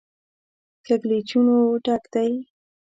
[0.85, 2.31] کږلېچونو ډک دی.